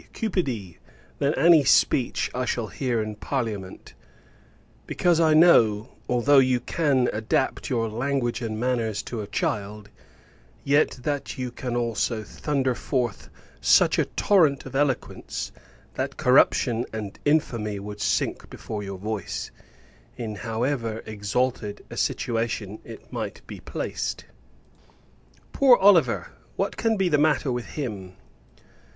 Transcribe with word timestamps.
Cupidy!" 0.13 0.79
than 1.19 1.35
any 1.35 1.63
speech 1.63 2.31
I 2.33 2.43
shall 2.43 2.69
hear 2.69 3.03
in 3.03 3.13
parliament: 3.17 3.93
because 4.87 5.19
I 5.19 5.35
know, 5.35 5.91
although 6.09 6.39
you 6.39 6.59
can 6.59 7.07
adapt 7.13 7.69
your 7.69 7.87
language 7.87 8.41
and 8.41 8.59
manners 8.59 9.03
to 9.03 9.21
a 9.21 9.27
child, 9.27 9.91
yet 10.63 10.97
that 11.03 11.37
you 11.37 11.51
can 11.51 11.75
also 11.75 12.23
thunder 12.23 12.73
forth 12.73 13.29
such 13.61 13.99
a 13.99 14.05
torrent 14.05 14.65
of 14.65 14.73
eloquence, 14.75 15.51
that 15.93 16.17
corruption 16.17 16.83
and 16.91 17.19
infamy 17.23 17.77
would 17.77 18.01
sink 18.01 18.49
before 18.49 18.81
your 18.81 18.97
voice, 18.97 19.51
in 20.17 20.33
however 20.33 21.03
exalted 21.05 21.85
a 21.91 21.95
situation 21.97 22.79
it 22.83 23.13
might 23.13 23.45
be 23.45 23.59
placed. 23.59 24.25
Poor 25.53 25.77
Oliver! 25.77 26.31
what 26.55 26.75
can 26.75 26.97
be 26.97 27.07
the 27.07 27.19
matter 27.19 27.51
with 27.51 27.65
him? 27.75 28.13